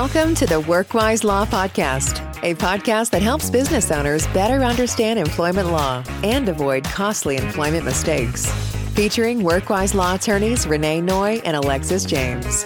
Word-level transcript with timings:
Welcome 0.00 0.34
to 0.36 0.46
the 0.46 0.62
WorkWise 0.62 1.24
Law 1.24 1.44
Podcast, 1.44 2.20
a 2.42 2.54
podcast 2.54 3.10
that 3.10 3.20
helps 3.20 3.50
business 3.50 3.90
owners 3.90 4.26
better 4.28 4.64
understand 4.64 5.18
employment 5.18 5.70
law 5.70 6.02
and 6.24 6.48
avoid 6.48 6.84
costly 6.84 7.36
employment 7.36 7.84
mistakes. 7.84 8.50
Featuring 8.94 9.40
WorkWise 9.40 9.92
Law 9.94 10.14
attorneys 10.14 10.66
Renee 10.66 11.02
Noy 11.02 11.42
and 11.44 11.54
Alexis 11.54 12.06
James. 12.06 12.64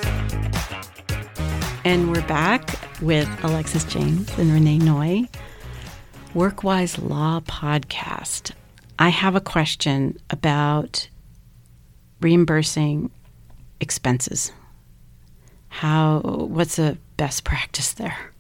And 1.85 2.13
we're 2.13 2.25
back 2.29 2.79
with 3.03 3.29
Alexis 3.43 3.83
James 3.83 4.31
and 4.39 4.53
Renee 4.53 4.79
Noy. 4.79 5.25
WorkWise 6.35 7.03
Law 7.03 7.41
Podcast. 7.41 8.53
I 8.97 9.09
have 9.09 9.35
a 9.35 9.41
question 9.41 10.19
about 10.31 11.09
reimbursing 12.21 13.11
expenses. 13.81 14.53
How 15.69 16.21
what's 16.21 16.79
a 16.79 16.97
best 17.17 17.45
practice 17.45 17.93
there? 17.93 18.31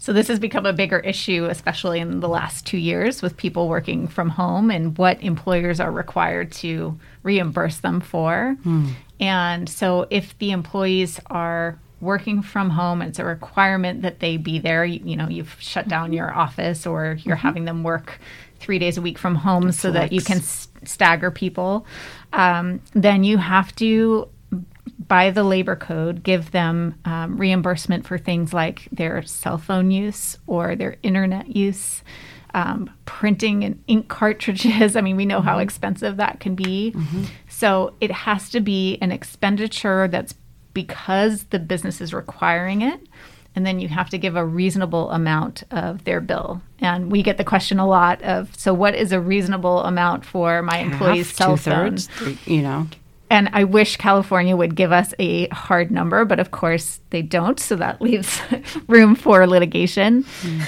So 0.00 0.12
this 0.12 0.28
has 0.28 0.38
become 0.38 0.64
a 0.64 0.72
bigger 0.72 1.00
issue, 1.00 1.46
especially 1.46 1.98
in 1.98 2.20
the 2.20 2.28
last 2.28 2.64
two 2.64 2.78
years 2.78 3.20
with 3.20 3.36
people 3.36 3.68
working 3.68 4.06
from 4.06 4.30
home 4.30 4.70
and 4.70 4.96
what 4.96 5.20
employers 5.22 5.80
are 5.80 5.90
required 5.90 6.52
to 6.52 6.98
reimburse 7.24 7.78
them 7.78 8.00
for. 8.00 8.56
Hmm. 8.62 8.90
And 9.18 9.68
so 9.68 10.06
if 10.08 10.38
the 10.38 10.52
employees 10.52 11.20
are 11.26 11.78
working 12.00 12.42
from 12.42 12.70
home, 12.70 13.02
it's 13.02 13.18
a 13.18 13.24
requirement 13.24 14.02
that 14.02 14.20
they 14.20 14.36
be 14.36 14.60
there. 14.60 14.84
You, 14.84 15.00
you 15.04 15.16
know, 15.16 15.28
you've 15.28 15.56
shut 15.58 15.88
down 15.88 16.06
mm-hmm. 16.06 16.14
your 16.14 16.32
office 16.32 16.86
or 16.86 17.18
you're 17.24 17.36
mm-hmm. 17.36 17.46
having 17.46 17.64
them 17.64 17.82
work 17.82 18.20
three 18.60 18.78
days 18.78 18.98
a 18.98 19.02
week 19.02 19.18
from 19.18 19.34
home 19.34 19.72
so 19.72 19.90
that 19.90 20.12
you 20.12 20.20
can 20.20 20.40
stagger 20.40 21.30
people. 21.30 21.86
Um, 22.32 22.80
then 22.92 23.24
you 23.24 23.38
have 23.38 23.74
to 23.76 24.28
by 25.06 25.30
the 25.30 25.44
labor 25.44 25.76
code, 25.76 26.22
give 26.22 26.50
them 26.50 26.94
um, 27.04 27.36
reimbursement 27.36 28.06
for 28.06 28.18
things 28.18 28.52
like 28.52 28.88
their 28.90 29.22
cell 29.22 29.58
phone 29.58 29.90
use 29.90 30.38
or 30.46 30.74
their 30.74 30.96
internet 31.02 31.54
use, 31.54 32.02
um, 32.54 32.90
printing 33.04 33.62
and 33.62 33.82
ink 33.86 34.08
cartridges. 34.08 34.96
I 34.96 35.00
mean, 35.00 35.16
we 35.16 35.24
know 35.26 35.40
how 35.40 35.58
expensive 35.58 36.16
that 36.16 36.40
can 36.40 36.54
be. 36.54 36.94
So 37.48 37.94
it 38.00 38.10
has 38.10 38.50
to 38.50 38.60
be 38.60 38.98
an 39.00 39.12
expenditure 39.12 40.08
that's 40.08 40.34
because 40.74 41.44
the 41.44 41.58
business 41.58 42.00
is 42.00 42.12
requiring 42.12 42.82
it. 42.82 43.00
And 43.54 43.66
then 43.66 43.80
you 43.80 43.88
have 43.88 44.08
to 44.10 44.18
give 44.18 44.36
a 44.36 44.44
reasonable 44.44 45.10
amount 45.10 45.64
of 45.72 46.04
their 46.04 46.20
bill. 46.20 46.62
And 46.80 47.10
we 47.10 47.22
get 47.22 47.38
the 47.38 47.44
question 47.44 47.78
a 47.80 47.86
lot 47.88 48.22
of 48.22 48.54
so, 48.56 48.72
what 48.72 48.94
is 48.94 49.10
a 49.10 49.20
reasonable 49.20 49.82
amount 49.82 50.24
for 50.24 50.62
my 50.62 50.78
employee's 50.78 51.28
Half, 51.28 51.36
cell 51.36 51.56
phone? 51.56 51.96
two-thirds, 51.96 52.46
you 52.46 52.62
know. 52.62 52.86
And 53.30 53.50
I 53.52 53.64
wish 53.64 53.96
California 53.96 54.56
would 54.56 54.74
give 54.74 54.90
us 54.92 55.12
a 55.18 55.48
hard 55.48 55.90
number, 55.90 56.24
but 56.24 56.38
of 56.40 56.50
course 56.50 57.00
they 57.10 57.22
don't. 57.22 57.60
So 57.60 57.76
that 57.76 58.00
leaves 58.06 58.40
room 58.86 59.14
for 59.14 59.46
litigation. 59.46 60.24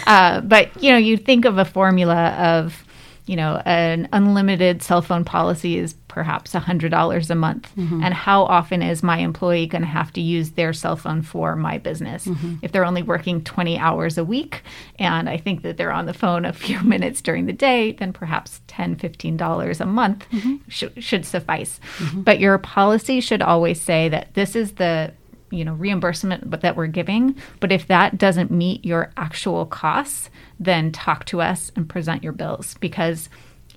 Uh, 0.06 0.40
but 0.42 0.70
you 0.82 0.90
know, 0.92 0.98
you 0.98 1.16
think 1.16 1.44
of 1.44 1.58
a 1.58 1.64
formula 1.64 2.28
of, 2.30 2.84
you 3.30 3.36
know, 3.36 3.62
an 3.64 4.08
unlimited 4.12 4.82
cell 4.82 5.02
phone 5.02 5.24
policy 5.24 5.78
is 5.78 5.94
perhaps 6.08 6.52
$100 6.52 7.30
a 7.30 7.34
month. 7.36 7.72
Mm-hmm. 7.76 8.02
And 8.02 8.12
how 8.12 8.42
often 8.42 8.82
is 8.82 9.04
my 9.04 9.18
employee 9.18 9.68
going 9.68 9.82
to 9.82 9.88
have 9.88 10.12
to 10.14 10.20
use 10.20 10.50
their 10.50 10.72
cell 10.72 10.96
phone 10.96 11.22
for 11.22 11.54
my 11.54 11.78
business? 11.78 12.26
Mm-hmm. 12.26 12.56
If 12.62 12.72
they're 12.72 12.84
only 12.84 13.04
working 13.04 13.44
20 13.44 13.78
hours 13.78 14.18
a 14.18 14.24
week, 14.24 14.64
and 14.98 15.28
I 15.28 15.36
think 15.36 15.62
that 15.62 15.76
they're 15.76 15.92
on 15.92 16.06
the 16.06 16.12
phone 16.12 16.44
a 16.44 16.52
few 16.66 16.80
minutes 16.82 17.22
during 17.22 17.46
the 17.46 17.52
day, 17.52 17.92
then 17.92 18.12
perhaps 18.12 18.62
$10, 18.66 18.96
$15 18.96 19.80
a 19.80 19.86
month 19.86 20.26
mm-hmm. 20.32 20.56
should, 20.66 21.04
should 21.04 21.24
suffice. 21.24 21.78
But 22.24 22.40
your 22.40 22.58
policy 22.58 23.20
should 23.20 23.42
always 23.42 23.80
say 23.80 24.08
that 24.08 24.34
this 24.34 24.56
is 24.56 24.72
the 24.72 25.12
you 25.50 25.64
know 25.64 25.74
reimbursement 25.74 26.48
but 26.48 26.60
that 26.60 26.76
we're 26.76 26.86
giving 26.86 27.34
but 27.60 27.72
if 27.72 27.86
that 27.86 28.16
doesn't 28.16 28.50
meet 28.50 28.84
your 28.84 29.12
actual 29.16 29.66
costs 29.66 30.30
then 30.58 30.92
talk 30.92 31.24
to 31.24 31.40
us 31.40 31.72
and 31.76 31.88
present 31.88 32.22
your 32.22 32.32
bills 32.32 32.76
because 32.80 33.28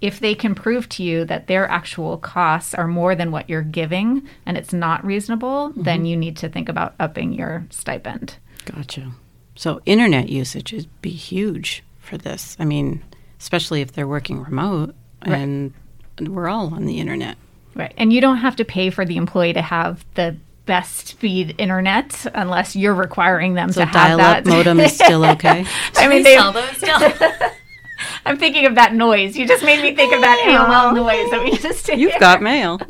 if 0.02 0.20
they 0.20 0.36
can 0.36 0.54
prove 0.54 0.90
to 0.90 1.02
you 1.02 1.24
that 1.24 1.48
their 1.48 1.68
actual 1.70 2.18
costs 2.18 2.74
are 2.74 2.88
more 2.88 3.16
than 3.16 3.32
what 3.32 3.50
you're 3.50 3.62
giving 3.62 4.28
and 4.46 4.58
it's 4.58 4.74
not 4.74 5.04
reasonable 5.06 5.70
mm-hmm. 5.70 5.84
then 5.84 6.06
you 6.06 6.16
need 6.16 6.38
to 6.38 6.50
think 6.50 6.70
about 6.70 6.94
upping 7.00 7.34
your 7.34 7.66
stipend 7.70 8.38
Gotcha. 8.66 9.12
So 9.56 9.82
internet 9.86 10.30
usage 10.30 10.72
would 10.72 11.02
be 11.02 11.12
huge 11.12 11.84
for 12.00 12.18
this. 12.18 12.56
I 12.60 12.66
mean, 12.66 13.04
especially 13.40 13.82
if 13.82 13.94
they're 13.94 14.08
working 14.08 14.42
remote 14.42 14.96
and 15.22 15.74
we're 16.20 16.48
all 16.48 16.74
on 16.74 16.86
the 16.86 17.00
internet. 17.00 17.38
Right. 17.76 17.94
And 17.98 18.12
you 18.14 18.22
don't 18.22 18.38
have 18.38 18.56
to 18.58 18.66
pay 18.66 18.90
for 18.90 19.06
the 19.06 19.18
employee 19.18 19.54
to 19.54 19.62
have 19.62 20.06
the 20.16 20.36
best 20.66 21.08
speed 21.08 21.56
internet 21.58 22.26
unless 22.34 22.76
you're 22.76 22.94
requiring 22.94 23.54
them 23.54 23.72
So 23.72 23.82
to 23.82 23.86
have 23.86 23.94
dial-up 23.94 24.44
that. 24.44 24.50
modem 24.50 24.80
is 24.80 24.94
still 24.96 25.26
okay. 25.32 25.66
I 25.96 26.08
mean, 26.08 26.18
we 26.20 26.24
they, 26.24 26.36
sell 26.36 26.52
those 26.52 26.78
still. 26.78 27.00
I'm 28.26 28.38
thinking 28.38 28.66
of 28.66 28.76
that 28.76 28.94
noise. 28.94 29.38
You 29.38 29.48
just 29.48 29.64
made 29.64 29.82
me 29.82 29.96
think 29.96 30.14
of 30.14 30.22
that 30.22 30.40
AOL 30.46 30.96
noise 30.96 31.32
that 31.32 31.44
we 31.44 31.58
just 31.58 31.86
did. 31.86 32.00
You've 32.00 32.20
got 32.20 32.42
mail. 32.42 32.80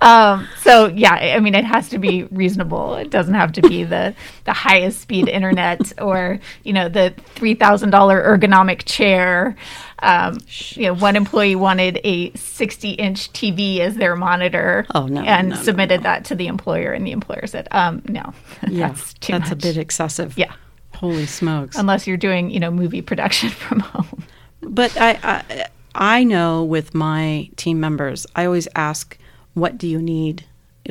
Um, 0.00 0.48
so 0.60 0.86
yeah, 0.86 1.12
I 1.14 1.38
mean, 1.38 1.54
it 1.54 1.64
has 1.64 1.88
to 1.90 1.98
be 1.98 2.24
reasonable. 2.24 2.96
It 2.96 3.10
doesn't 3.10 3.34
have 3.34 3.52
to 3.52 3.62
be 3.62 3.84
the 3.84 4.14
the 4.44 4.52
highest 4.52 5.00
speed 5.00 5.28
internet 5.28 5.92
or 6.00 6.40
you 6.64 6.72
know 6.72 6.88
the 6.88 7.14
three 7.34 7.54
thousand 7.54 7.90
dollar 7.90 8.20
ergonomic 8.20 8.84
chair. 8.84 9.56
Um, 10.02 10.38
you 10.72 10.86
know, 10.86 10.94
one 10.94 11.16
employee 11.16 11.54
wanted 11.54 12.00
a 12.04 12.32
60 12.32 12.90
inch 12.90 13.32
TV 13.32 13.78
as 13.78 13.96
their 13.96 14.16
monitor. 14.16 14.84
Oh, 14.94 15.06
no, 15.06 15.22
and 15.22 15.50
no, 15.50 15.54
no, 15.56 15.62
submitted 15.62 16.02
that 16.02 16.24
to 16.26 16.34
the 16.34 16.48
employer, 16.48 16.92
and 16.92 17.06
the 17.06 17.12
employer 17.12 17.46
said, 17.46 17.68
um, 17.70 18.02
"No, 18.08 18.34
Yeah, 18.68 18.88
that's 18.88 19.14
too 19.14 19.32
that's 19.32 19.50
a 19.50 19.56
bit 19.56 19.76
excessive. 19.76 20.36
Yeah, 20.36 20.52
Holy 20.94 21.26
smokes. 21.26 21.76
unless 21.76 22.06
you're 22.06 22.16
doing 22.16 22.50
you 22.50 22.60
know 22.60 22.70
movie 22.70 23.00
production 23.02 23.48
from 23.64 23.80
home. 23.80 24.24
But 24.60 24.96
I, 25.00 25.18
I, 25.22 25.66
I 25.94 26.24
know 26.24 26.62
with 26.64 26.94
my 26.94 27.48
team 27.56 27.80
members, 27.80 28.26
I 28.36 28.44
always 28.44 28.68
ask, 28.74 29.16
"What 29.54 29.78
do 29.78 29.86
you 29.86 30.02
need 30.02 30.44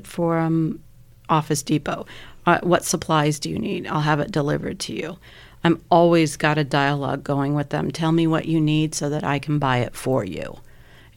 for 0.04 0.38
um, 0.40 0.80
Office 1.30 1.64
Depot? 1.64 2.06
Uh, 2.46 2.60
what 2.64 2.84
supplies 2.86 3.40
do 3.40 3.50
you 3.50 3.60
need? 3.60 3.86
I'll 3.88 4.02
have 4.02 4.20
it 4.22 4.32
delivered 4.32 4.80
to 4.82 4.94
you." 4.94 5.18
I'm 5.64 5.82
always 5.92 6.38
got 6.38 6.58
a 6.58 6.64
dialogue 6.64 7.24
going 7.24 7.54
with 7.54 7.70
them. 7.70 7.92
Tell 7.92 8.12
me 8.12 8.26
what 8.28 8.46
you 8.46 8.60
need 8.60 8.96
so 8.96 9.10
that 9.10 9.24
I 9.24 9.40
can 9.40 9.60
buy 9.60 9.78
it 9.78 9.96
for 9.96 10.24
you. 10.24 10.58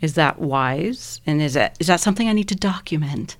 Is 0.00 0.14
that 0.14 0.38
wise? 0.38 1.20
And 1.26 1.40
is 1.40 1.54
that 1.54 1.76
is 1.80 1.86
that 1.86 2.00
something 2.00 2.28
I 2.28 2.32
need 2.32 2.48
to 2.48 2.54
document? 2.56 3.36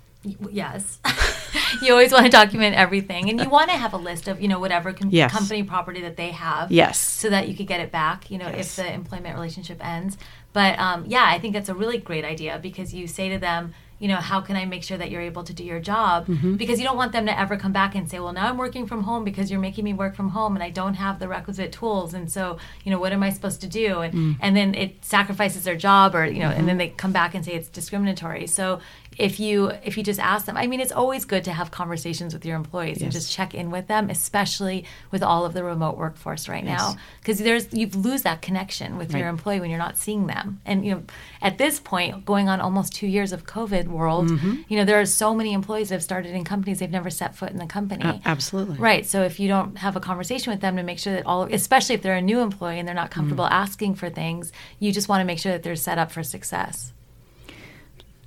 yes. 0.51 0.99
you 1.83 1.91
always 1.91 2.11
want 2.11 2.25
to 2.25 2.31
document 2.31 2.75
everything, 2.75 3.29
and 3.29 3.39
you 3.39 3.49
want 3.49 3.69
to 3.69 3.77
have 3.77 3.93
a 3.93 3.97
list 3.97 4.27
of 4.27 4.41
you 4.41 4.47
know 4.47 4.59
whatever 4.59 4.91
com- 4.93 5.09
Yes. 5.11 5.31
company 5.31 5.61
property 5.63 6.01
that 6.01 6.17
they 6.17 6.31
have. 6.31 6.71
Yes. 6.71 6.99
So 6.99 7.29
that 7.29 7.47
you 7.47 7.55
could 7.55 7.67
get 7.67 7.79
it 7.79 7.91
back. 7.91 8.31
You 8.31 8.39
know, 8.39 8.47
if 8.47 8.75
the 8.75 8.91
employment 8.91 9.35
relationship 9.35 9.85
ends. 9.85 10.17
But 10.53 10.79
um, 10.79 11.05
yeah, 11.07 11.25
I 11.27 11.37
think 11.37 11.53
that's 11.53 11.69
a 11.69 11.75
really 11.75 11.97
great 11.99 12.25
idea 12.25 12.59
because 12.61 12.93
you 12.93 13.07
say 13.07 13.29
to 13.29 13.37
them. 13.37 13.73
You 13.97 14.09
know, 14.09 14.17
how 14.17 14.41
can 14.41 14.55
I 14.57 14.65
make 14.65 14.83
sure 14.83 14.97
that 14.97 15.09
you're 15.09 15.21
able 15.21 15.43
to 15.43 15.53
do 15.53 15.63
your 15.63 15.79
job? 15.79 16.27
Mm-hmm. 16.27 16.55
Because 16.55 16.79
you 16.79 16.85
don't 16.85 16.97
want 16.97 17.13
them 17.13 17.25
to 17.27 17.39
ever 17.39 17.55
come 17.55 17.71
back 17.71 17.95
and 17.95 18.09
say, 18.09 18.19
well, 18.19 18.33
now 18.33 18.47
I'm 18.49 18.57
working 18.57 18.87
from 18.87 19.03
home 19.03 19.23
because 19.23 19.49
you're 19.49 19.59
making 19.59 19.85
me 19.85 19.93
work 19.93 20.15
from 20.15 20.29
home 20.29 20.55
and 20.55 20.63
I 20.63 20.69
don't 20.69 20.95
have 20.95 21.19
the 21.19 21.27
requisite 21.29 21.71
tools. 21.71 22.13
And 22.13 22.29
so, 22.31 22.57
you 22.83 22.91
know, 22.91 22.99
what 22.99 23.13
am 23.13 23.23
I 23.23 23.29
supposed 23.29 23.61
to 23.61 23.67
do? 23.67 24.01
And, 24.01 24.13
Mm. 24.13 24.35
and 24.41 24.55
then 24.57 24.75
it 24.75 25.03
sacrifices 25.05 25.63
their 25.63 25.75
job 25.77 26.13
or, 26.13 26.25
you 26.25 26.39
know, 26.39 26.49
Mm-hmm. 26.49 26.59
and 26.59 26.67
then 26.67 26.77
they 26.77 26.89
come 26.89 27.13
back 27.13 27.33
and 27.35 27.45
say 27.45 27.53
it's 27.53 27.69
discriminatory. 27.69 28.47
So 28.47 28.79
if 29.17 29.39
you 29.39 29.71
if 29.83 29.97
you 29.97 30.03
just 30.03 30.19
ask 30.19 30.45
them 30.45 30.57
i 30.57 30.67
mean 30.67 30.79
it's 30.79 30.91
always 30.91 31.25
good 31.25 31.43
to 31.43 31.51
have 31.51 31.71
conversations 31.71 32.33
with 32.33 32.45
your 32.45 32.55
employees 32.55 33.01
and 33.01 33.11
just 33.11 33.31
check 33.31 33.53
in 33.53 33.71
with 33.71 33.87
them 33.87 34.09
especially 34.09 34.83
with 35.11 35.23
all 35.23 35.45
of 35.45 35.53
the 35.53 35.63
remote 35.63 35.97
workforce 35.97 36.47
right 36.49 36.63
now 36.65 36.95
because 37.21 37.39
there's 37.39 37.71
you 37.73 37.87
lose 37.87 38.23
that 38.23 38.41
connection 38.41 38.97
with 38.97 39.13
your 39.15 39.27
employee 39.27 39.59
when 39.59 39.69
you're 39.69 39.79
not 39.79 39.97
seeing 39.97 40.27
them 40.27 40.59
and 40.65 40.85
you 40.85 40.93
know 40.95 41.03
at 41.41 41.57
this 41.57 41.79
point 41.79 42.25
going 42.25 42.49
on 42.49 42.59
almost 42.59 42.93
two 42.93 43.07
years 43.07 43.31
of 43.31 43.45
covid 43.45 43.87
world 43.87 44.25
Mm-hmm. 44.25 44.61
you 44.67 44.77
know 44.77 44.85
there 44.85 44.99
are 44.99 45.05
so 45.05 45.33
many 45.35 45.53
employees 45.53 45.89
that 45.89 45.95
have 45.95 46.03
started 46.03 46.33
in 46.33 46.43
companies 46.43 46.79
they've 46.79 46.89
never 46.91 47.09
set 47.09 47.35
foot 47.35 47.51
in 47.51 47.57
the 47.57 47.65
company 47.65 48.03
A- 48.03 48.21
absolutely. 48.25 48.77
Right. 48.77 49.05
So 49.05 49.21
if 49.23 49.39
you 49.39 49.47
don't 49.47 49.77
have 49.77 49.95
a 49.95 49.99
conversation 49.99 50.51
with 50.51 50.61
them 50.61 50.75
to 50.77 50.83
make 50.83 50.99
sure 50.99 51.13
that 51.13 51.25
all, 51.25 51.43
especially 51.43 51.95
if 51.95 52.01
they're 52.01 52.15
a 52.15 52.21
new 52.21 52.39
employee 52.39 52.79
and 52.79 52.87
they're 52.87 52.95
not 52.95 53.11
comfortable 53.11 53.45
asking 53.45 53.95
for 53.95 54.09
things, 54.09 54.51
you 54.79 54.91
just 54.91 55.07
want 55.07 55.21
to 55.21 55.25
make 55.25 55.39
sure 55.39 55.51
that 55.51 55.63
they're 55.63 55.75
set 55.75 55.97
up 55.97 56.11
for 56.11 56.23
success. 56.23 56.91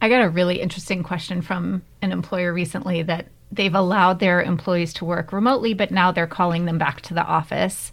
I 0.01 0.09
got 0.09 0.23
a 0.23 0.29
really 0.29 0.61
interesting 0.61 1.03
question 1.03 1.43
from 1.43 1.83
an 2.03 2.13
employer 2.13 2.53
recently 2.53 3.03
that 3.03 3.27
they've 3.51 3.75
allowed 3.75 4.21
their 4.21 4.43
employees 4.43 4.93
to 4.95 5.05
work 5.05 5.33
remotely, 5.33 5.75
but 5.75 5.91
now 5.91 6.13
they're 6.13 6.27
calling 6.27 6.65
them 6.65 6.79
back 6.79 7.01
to 7.03 7.15
the 7.15 7.25
office. 7.25 7.93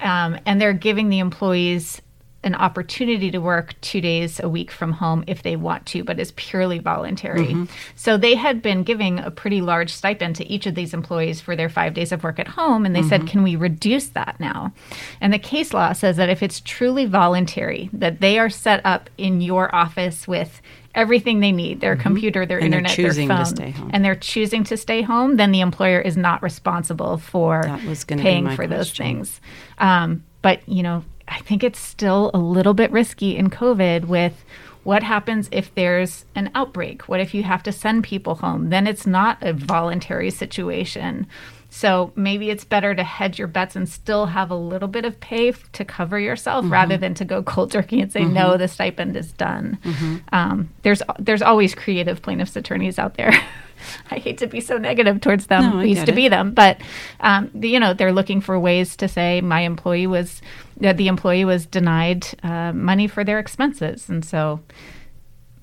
Um, 0.00 0.38
and 0.46 0.60
they're 0.60 0.72
giving 0.72 1.08
the 1.08 1.18
employees 1.18 2.02
an 2.44 2.54
opportunity 2.54 3.32
to 3.32 3.38
work 3.38 3.74
two 3.80 4.00
days 4.00 4.38
a 4.38 4.48
week 4.48 4.70
from 4.70 4.92
home 4.92 5.24
if 5.26 5.42
they 5.42 5.56
want 5.56 5.84
to, 5.86 6.04
but 6.04 6.20
is 6.20 6.32
purely 6.36 6.78
voluntary. 6.78 7.48
Mm-hmm. 7.48 7.64
So 7.96 8.16
they 8.16 8.36
had 8.36 8.62
been 8.62 8.84
giving 8.84 9.18
a 9.18 9.30
pretty 9.30 9.60
large 9.60 9.92
stipend 9.92 10.36
to 10.36 10.46
each 10.46 10.64
of 10.64 10.76
these 10.76 10.94
employees 10.94 11.40
for 11.40 11.56
their 11.56 11.68
five 11.68 11.94
days 11.94 12.12
of 12.12 12.22
work 12.22 12.38
at 12.38 12.46
home. 12.46 12.86
And 12.86 12.94
they 12.94 13.00
mm-hmm. 13.00 13.08
said, 13.08 13.26
can 13.26 13.42
we 13.42 13.56
reduce 13.56 14.10
that 14.10 14.38
now? 14.38 14.72
And 15.20 15.32
the 15.32 15.38
case 15.38 15.74
law 15.74 15.92
says 15.92 16.16
that 16.16 16.28
if 16.28 16.42
it's 16.42 16.60
truly 16.60 17.06
voluntary, 17.06 17.90
that 17.92 18.20
they 18.20 18.38
are 18.38 18.50
set 18.50 18.86
up 18.86 19.10
in 19.18 19.40
your 19.40 19.74
office 19.74 20.28
with 20.28 20.62
everything 20.94 21.40
they 21.40 21.52
need 21.52 21.80
their 21.80 21.94
mm-hmm. 21.94 22.02
computer, 22.02 22.46
their 22.46 22.58
and 22.58 22.66
internet, 22.66 22.96
their 22.96 23.12
phone, 23.26 23.90
and 23.92 24.04
they're 24.04 24.14
choosing 24.14 24.62
to 24.64 24.76
stay 24.76 25.02
home, 25.02 25.36
then 25.36 25.50
the 25.50 25.60
employer 25.60 26.00
is 26.00 26.16
not 26.16 26.40
responsible 26.42 27.18
for 27.18 27.62
paying 28.06 28.46
for 28.46 28.54
question. 28.54 28.70
those 28.70 28.92
things. 28.92 29.40
Um, 29.78 30.24
but, 30.40 30.66
you 30.68 30.84
know, 30.84 31.04
I 31.28 31.40
think 31.40 31.62
it's 31.62 31.78
still 31.78 32.30
a 32.34 32.38
little 32.38 32.74
bit 32.74 32.90
risky 32.90 33.36
in 33.36 33.50
COVID 33.50 34.06
with 34.06 34.44
what 34.84 35.02
happens 35.02 35.48
if 35.52 35.74
there's 35.74 36.24
an 36.34 36.50
outbreak? 36.54 37.08
What 37.08 37.20
if 37.20 37.34
you 37.34 37.42
have 37.42 37.62
to 37.64 37.72
send 37.72 38.04
people 38.04 38.36
home? 38.36 38.70
Then 38.70 38.86
it's 38.86 39.06
not 39.06 39.36
a 39.42 39.52
voluntary 39.52 40.30
situation. 40.30 41.26
So 41.70 42.12
maybe 42.16 42.48
it's 42.48 42.64
better 42.64 42.94
to 42.94 43.04
hedge 43.04 43.38
your 43.38 43.48
bets 43.48 43.76
and 43.76 43.86
still 43.86 44.26
have 44.26 44.50
a 44.50 44.56
little 44.56 44.88
bit 44.88 45.04
of 45.04 45.20
pay 45.20 45.50
f- 45.50 45.70
to 45.72 45.84
cover 45.84 46.18
yourself 46.18 46.64
mm-hmm. 46.64 46.72
rather 46.72 46.96
than 46.96 47.12
to 47.14 47.26
go 47.26 47.42
cold 47.42 47.70
turkey 47.72 48.00
and 48.00 48.10
say 48.10 48.22
mm-hmm. 48.22 48.32
no, 48.32 48.56
the 48.56 48.68
stipend 48.68 49.16
is 49.16 49.32
done. 49.32 49.78
Mm-hmm. 49.84 50.16
Um, 50.32 50.70
there's 50.82 51.02
there's 51.18 51.42
always 51.42 51.74
creative 51.74 52.22
plaintiffs 52.22 52.56
attorneys 52.56 52.98
out 52.98 53.14
there. 53.14 53.32
I 54.10 54.18
hate 54.18 54.38
to 54.38 54.46
be 54.46 54.60
so 54.60 54.78
negative 54.78 55.20
towards 55.20 55.46
them. 55.46 55.62
No, 55.62 55.78
I 55.80 55.84
used 55.84 56.06
to 56.06 56.12
it. 56.12 56.16
be 56.16 56.28
them, 56.28 56.52
but 56.52 56.80
um, 57.20 57.50
the, 57.54 57.68
you 57.68 57.80
know 57.80 57.94
they're 57.94 58.12
looking 58.12 58.40
for 58.40 58.58
ways 58.58 58.96
to 58.96 59.08
say 59.08 59.40
my 59.40 59.60
employee 59.60 60.06
was 60.06 60.42
that 60.78 60.96
the 60.96 61.08
employee 61.08 61.44
was 61.44 61.66
denied 61.66 62.26
uh, 62.42 62.72
money 62.72 63.06
for 63.06 63.24
their 63.24 63.38
expenses, 63.38 64.08
and 64.08 64.24
so 64.24 64.60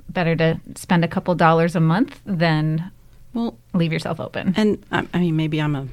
better 0.09 0.35
to 0.35 0.59
spend 0.75 1.03
a 1.03 1.07
couple 1.07 1.35
dollars 1.35 1.75
a 1.75 1.79
month 1.79 2.21
than 2.25 2.91
well 3.33 3.57
leave 3.73 3.91
yourself 3.93 4.19
open. 4.19 4.53
And 4.57 4.83
I 4.91 5.19
mean, 5.19 5.35
maybe 5.35 5.61
I'm 5.61 5.75
a 5.75 5.87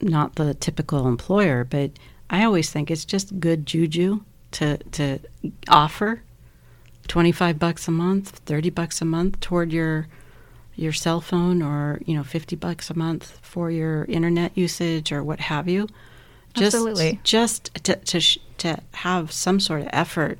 not 0.00 0.34
the 0.34 0.54
typical 0.54 1.06
employer, 1.06 1.64
but 1.64 1.92
I 2.28 2.44
always 2.44 2.70
think 2.70 2.90
it's 2.90 3.04
just 3.04 3.38
good 3.40 3.66
juju 3.66 4.20
to 4.52 4.78
to 4.78 5.18
offer 5.68 6.22
25 7.08 7.58
bucks 7.58 7.88
a 7.88 7.90
month, 7.90 8.30
30 8.46 8.70
bucks 8.70 9.00
a 9.00 9.04
month 9.04 9.40
toward 9.40 9.72
your 9.72 10.06
your 10.74 10.92
cell 10.92 11.20
phone 11.20 11.62
or 11.62 12.00
you 12.06 12.14
know 12.14 12.24
50 12.24 12.56
bucks 12.56 12.90
a 12.90 12.94
month 12.94 13.38
for 13.42 13.70
your 13.70 14.04
internet 14.06 14.56
usage 14.56 15.12
or 15.12 15.22
what 15.22 15.40
have 15.40 15.68
you 15.68 15.88
just 16.54 16.74
Absolutely. 16.74 17.20
just 17.22 17.74
to 17.84 17.96
to, 17.96 18.20
to 18.58 18.78
have 18.94 19.32
some 19.32 19.60
sort 19.60 19.82
of 19.82 19.88
effort 19.92 20.38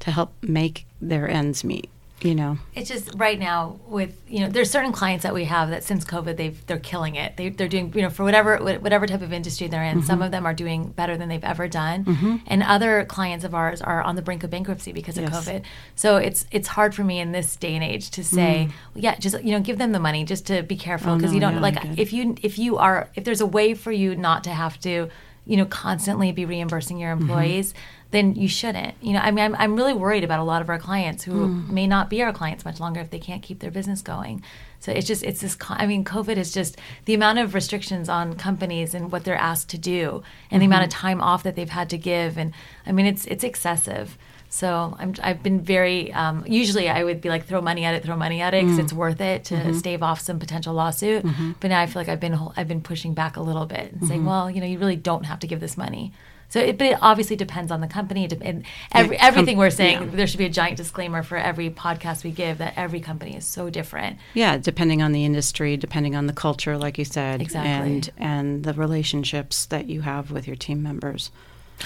to 0.00 0.10
help 0.10 0.32
make 0.42 0.86
their 1.00 1.28
ends 1.28 1.64
meet 1.64 1.90
you 2.22 2.34
know 2.34 2.58
it's 2.74 2.88
just 2.88 3.10
right 3.14 3.38
now 3.38 3.78
with 3.86 4.20
you 4.28 4.40
know 4.40 4.48
there's 4.48 4.70
certain 4.70 4.92
clients 4.92 5.22
that 5.22 5.32
we 5.32 5.44
have 5.44 5.70
that 5.70 5.84
since 5.84 6.04
covid 6.04 6.36
they've 6.36 6.66
they're 6.66 6.78
killing 6.78 7.14
it 7.14 7.36
they, 7.36 7.48
they're 7.48 7.68
doing 7.68 7.92
you 7.94 8.02
know 8.02 8.10
for 8.10 8.24
whatever 8.24 8.56
whatever 8.58 9.06
type 9.06 9.22
of 9.22 9.32
industry 9.32 9.68
they're 9.68 9.84
in 9.84 9.98
mm-hmm. 9.98 10.06
some 10.06 10.20
of 10.20 10.30
them 10.30 10.44
are 10.44 10.54
doing 10.54 10.88
better 10.88 11.16
than 11.16 11.28
they've 11.28 11.44
ever 11.44 11.68
done 11.68 12.04
mm-hmm. 12.04 12.36
and 12.46 12.62
other 12.62 13.04
clients 13.04 13.44
of 13.44 13.54
ours 13.54 13.80
are 13.80 14.02
on 14.02 14.16
the 14.16 14.22
brink 14.22 14.42
of 14.42 14.50
bankruptcy 14.50 14.92
because 14.92 15.16
of 15.16 15.24
yes. 15.24 15.48
covid 15.48 15.62
so 15.94 16.16
it's 16.16 16.46
it's 16.50 16.68
hard 16.68 16.94
for 16.94 17.04
me 17.04 17.20
in 17.20 17.32
this 17.32 17.54
day 17.56 17.74
and 17.74 17.84
age 17.84 18.10
to 18.10 18.24
say 18.24 18.68
mm. 18.68 18.72
well, 18.94 19.04
yeah 19.04 19.16
just 19.16 19.40
you 19.44 19.52
know 19.52 19.60
give 19.60 19.78
them 19.78 19.92
the 19.92 20.00
money 20.00 20.24
just 20.24 20.46
to 20.46 20.62
be 20.62 20.76
careful 20.76 21.14
because 21.16 21.30
oh, 21.30 21.32
no, 21.32 21.34
you 21.34 21.40
don't 21.40 21.54
yeah, 21.54 21.60
like 21.60 21.98
if 21.98 22.12
you 22.12 22.34
if 22.42 22.58
you 22.58 22.76
are 22.78 23.08
if 23.14 23.24
there's 23.24 23.40
a 23.40 23.46
way 23.46 23.74
for 23.74 23.92
you 23.92 24.16
not 24.16 24.42
to 24.44 24.50
have 24.50 24.78
to 24.80 25.08
you 25.46 25.56
know 25.56 25.66
constantly 25.66 26.32
be 26.32 26.44
reimbursing 26.44 26.98
your 26.98 27.12
mm-hmm. 27.14 27.22
employees 27.22 27.72
mm-hmm 27.72 27.94
then 28.10 28.34
you 28.34 28.48
shouldn't. 28.48 28.94
You 29.02 29.12
know, 29.12 29.20
I 29.20 29.30
mean, 29.30 29.44
I'm, 29.44 29.54
I'm 29.56 29.76
really 29.76 29.92
worried 29.92 30.24
about 30.24 30.40
a 30.40 30.44
lot 30.44 30.62
of 30.62 30.70
our 30.70 30.78
clients 30.78 31.24
who 31.24 31.48
mm. 31.48 31.68
may 31.68 31.86
not 31.86 32.08
be 32.08 32.22
our 32.22 32.32
clients 32.32 32.64
much 32.64 32.80
longer 32.80 33.00
if 33.00 33.10
they 33.10 33.18
can't 33.18 33.42
keep 33.42 33.60
their 33.60 33.70
business 33.70 34.00
going. 34.00 34.42
So 34.80 34.92
it's 34.92 35.06
just, 35.06 35.22
it's 35.24 35.40
this, 35.40 35.56
I 35.68 35.86
mean, 35.86 36.04
COVID 36.04 36.36
is 36.36 36.52
just 36.52 36.78
the 37.04 37.14
amount 37.14 37.38
of 37.38 37.52
restrictions 37.52 38.08
on 38.08 38.34
companies 38.36 38.94
and 38.94 39.12
what 39.12 39.24
they're 39.24 39.36
asked 39.36 39.68
to 39.70 39.78
do 39.78 40.00
and 40.00 40.12
mm-hmm. 40.12 40.58
the 40.60 40.66
amount 40.66 40.84
of 40.84 40.90
mm-hmm. 40.90 41.06
time 41.06 41.20
off 41.20 41.42
that 41.42 41.56
they've 41.56 41.68
had 41.68 41.90
to 41.90 41.98
give. 41.98 42.38
And 42.38 42.54
I 42.86 42.92
mean, 42.92 43.04
it's, 43.04 43.26
it's 43.26 43.44
excessive. 43.44 44.16
So 44.48 44.96
I'm, 44.98 45.14
I've 45.22 45.42
been 45.42 45.60
very, 45.60 46.10
um, 46.14 46.44
usually 46.46 46.88
I 46.88 47.04
would 47.04 47.20
be 47.20 47.28
like, 47.28 47.44
throw 47.44 47.60
money 47.60 47.84
at 47.84 47.94
it, 47.94 48.04
throw 48.04 48.16
money 48.16 48.40
at 48.40 48.54
it 48.54 48.64
because 48.64 48.78
mm. 48.78 48.84
it's 48.84 48.92
worth 48.94 49.20
it 49.20 49.44
to 49.46 49.54
mm-hmm. 49.54 49.72
stave 49.74 50.02
off 50.02 50.20
some 50.20 50.38
potential 50.38 50.72
lawsuit. 50.72 51.24
Mm-hmm. 51.24 51.52
But 51.60 51.68
now 51.68 51.80
I 51.82 51.86
feel 51.86 52.00
like 52.00 52.08
I've 52.08 52.20
been, 52.20 52.38
I've 52.56 52.68
been 52.68 52.80
pushing 52.80 53.12
back 53.12 53.36
a 53.36 53.42
little 53.42 53.66
bit 53.66 53.92
and 53.92 54.08
saying, 54.08 54.20
mm-hmm. 54.20 54.30
well, 54.30 54.50
you 54.50 54.62
know, 54.62 54.66
you 54.66 54.78
really 54.78 54.96
don't 54.96 55.24
have 55.24 55.40
to 55.40 55.46
give 55.46 55.60
this 55.60 55.76
money. 55.76 56.14
So, 56.48 56.60
it, 56.60 56.78
but 56.78 56.86
it 56.86 56.98
obviously 57.02 57.36
depends 57.36 57.70
on 57.70 57.80
the 57.80 57.86
company. 57.86 58.28
And 58.40 58.64
every, 58.92 59.18
everything 59.18 59.58
we're 59.58 59.70
saying, 59.70 60.02
yeah. 60.02 60.08
there 60.12 60.26
should 60.26 60.38
be 60.38 60.46
a 60.46 60.50
giant 60.50 60.76
disclaimer 60.76 61.22
for 61.22 61.36
every 61.36 61.68
podcast 61.70 62.24
we 62.24 62.30
give 62.30 62.58
that 62.58 62.74
every 62.76 63.00
company 63.00 63.36
is 63.36 63.44
so 63.44 63.68
different. 63.68 64.18
Yeah, 64.34 64.56
depending 64.56 65.02
on 65.02 65.12
the 65.12 65.24
industry, 65.24 65.76
depending 65.76 66.16
on 66.16 66.26
the 66.26 66.32
culture, 66.32 66.78
like 66.78 66.96
you 66.98 67.04
said, 67.04 67.42
exactly. 67.42 67.70
and 67.70 68.10
and 68.16 68.64
the 68.64 68.72
relationships 68.72 69.66
that 69.66 69.88
you 69.88 70.02
have 70.02 70.30
with 70.30 70.46
your 70.46 70.56
team 70.56 70.82
members. 70.82 71.30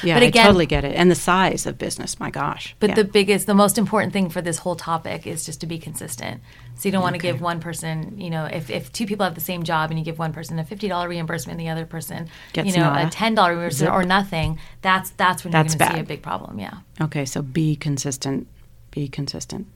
Yeah, 0.03 0.17
but 0.17 0.23
again, 0.23 0.45
I 0.45 0.47
totally 0.47 0.67
get 0.67 0.85
it. 0.85 0.97
And 0.97 1.11
the 1.11 1.15
size 1.15 1.67
of 1.67 1.79
business, 1.79 2.19
my 2.19 2.31
gosh. 2.31 2.75
But 2.81 2.91
yeah. 2.91 2.95
the 2.97 3.05
biggest, 3.05 3.47
the 3.47 3.55
most 3.55 3.79
important 3.79 4.13
thing 4.13 4.31
for 4.31 4.41
this 4.41 4.59
whole 4.59 4.77
topic 4.77 5.27
is 5.27 5.45
just 5.45 5.61
to 5.61 5.67
be 5.67 5.79
consistent. 5.79 6.41
So 6.77 6.89
you 6.89 6.93
don't 6.93 7.03
want 7.03 7.15
to 7.15 7.21
give 7.21 7.41
one 7.41 7.61
person, 7.61 8.19
you 8.19 8.31
know, 8.31 8.47
if, 8.47 8.71
if 8.71 8.91
two 8.93 9.07
people 9.07 9.25
have 9.25 9.35
the 9.35 9.41
same 9.41 9.63
job 9.63 9.91
and 9.91 9.99
you 9.99 10.05
give 10.05 10.19
one 10.19 10.33
person 10.33 10.59
a 10.59 10.65
fifty 10.65 10.89
dollar 10.89 11.09
reimbursement, 11.09 11.61
and 11.61 11.67
the 11.67 11.71
other 11.71 11.87
person, 11.87 12.29
Gets 12.53 12.69
you 12.69 12.77
know, 12.77 12.93
a 12.93 13.09
ten 13.11 13.35
dollar 13.35 13.51
reimbursement 13.51 13.91
Zip. 13.91 13.93
or 13.93 14.05
nothing, 14.05 14.59
that's 14.81 15.11
that's 15.11 15.45
when 15.45 15.53
that's 15.53 15.75
you're 15.75 15.79
going 15.79 15.91
to 15.91 15.97
see 15.97 16.01
a 16.01 16.05
big 16.05 16.23
problem. 16.23 16.59
Yeah. 16.59 16.79
Okay, 17.01 17.25
so 17.25 17.43
be 17.43 17.77
consistent. 17.77 18.49
Be 18.91 19.09
consistent. 19.09 19.67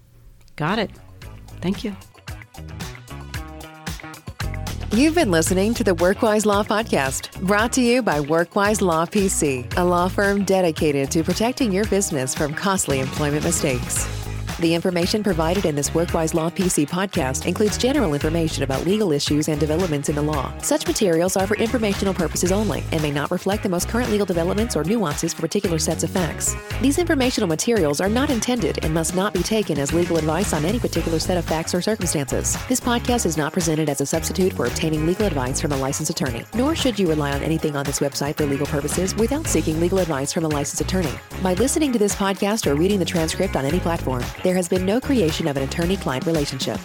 Got 0.56 0.78
it. 0.78 0.90
Thank 1.60 1.84
you. 1.84 1.94
You've 4.92 5.16
been 5.16 5.32
listening 5.32 5.74
to 5.74 5.84
the 5.84 5.94
WorkWise 5.96 6.46
Law 6.46 6.62
Podcast, 6.62 7.40
brought 7.40 7.72
to 7.72 7.82
you 7.82 8.02
by 8.02 8.20
WorkWise 8.20 8.80
Law 8.80 9.04
PC, 9.04 9.76
a 9.76 9.82
law 9.84 10.08
firm 10.08 10.44
dedicated 10.44 11.10
to 11.10 11.24
protecting 11.24 11.72
your 11.72 11.84
business 11.86 12.34
from 12.34 12.54
costly 12.54 13.00
employment 13.00 13.44
mistakes. 13.44 14.15
The 14.58 14.74
information 14.74 15.22
provided 15.22 15.66
in 15.66 15.76
this 15.76 15.90
WorkWise 15.90 16.32
Law 16.32 16.48
PC 16.48 16.88
podcast 16.88 17.44
includes 17.44 17.76
general 17.76 18.14
information 18.14 18.62
about 18.62 18.86
legal 18.86 19.12
issues 19.12 19.48
and 19.48 19.60
developments 19.60 20.08
in 20.08 20.14
the 20.14 20.22
law. 20.22 20.50
Such 20.62 20.86
materials 20.86 21.36
are 21.36 21.46
for 21.46 21.58
informational 21.58 22.14
purposes 22.14 22.50
only 22.50 22.82
and 22.90 23.02
may 23.02 23.10
not 23.10 23.30
reflect 23.30 23.64
the 23.64 23.68
most 23.68 23.86
current 23.86 24.08
legal 24.08 24.24
developments 24.24 24.74
or 24.74 24.82
nuances 24.82 25.34
for 25.34 25.42
particular 25.42 25.78
sets 25.78 26.04
of 26.04 26.10
facts. 26.10 26.56
These 26.80 26.98
informational 26.98 27.48
materials 27.48 28.00
are 28.00 28.08
not 28.08 28.30
intended 28.30 28.82
and 28.82 28.94
must 28.94 29.14
not 29.14 29.34
be 29.34 29.42
taken 29.42 29.78
as 29.78 29.92
legal 29.92 30.16
advice 30.16 30.54
on 30.54 30.64
any 30.64 30.78
particular 30.78 31.18
set 31.18 31.36
of 31.36 31.44
facts 31.44 31.74
or 31.74 31.82
circumstances. 31.82 32.56
This 32.66 32.80
podcast 32.80 33.26
is 33.26 33.36
not 33.36 33.52
presented 33.52 33.90
as 33.90 34.00
a 34.00 34.06
substitute 34.06 34.54
for 34.54 34.64
obtaining 34.64 35.04
legal 35.04 35.26
advice 35.26 35.60
from 35.60 35.72
a 35.72 35.76
licensed 35.76 36.10
attorney, 36.10 36.46
nor 36.54 36.74
should 36.74 36.98
you 36.98 37.08
rely 37.08 37.32
on 37.32 37.42
anything 37.42 37.76
on 37.76 37.84
this 37.84 37.98
website 37.98 38.36
for 38.36 38.46
legal 38.46 38.66
purposes 38.66 39.14
without 39.16 39.46
seeking 39.46 39.78
legal 39.80 39.98
advice 39.98 40.32
from 40.32 40.46
a 40.46 40.48
licensed 40.48 40.80
attorney. 40.80 41.12
By 41.42 41.52
listening 41.52 41.92
to 41.92 41.98
this 41.98 42.14
podcast 42.14 42.66
or 42.66 42.74
reading 42.74 42.98
the 42.98 43.04
transcript 43.04 43.54
on 43.54 43.66
any 43.66 43.80
platform, 43.80 44.24
there 44.46 44.54
has 44.54 44.68
been 44.68 44.86
no 44.86 45.00
creation 45.00 45.48
of 45.48 45.56
an 45.56 45.64
attorney 45.64 45.96
client 45.96 46.24
relationship. 46.24 46.78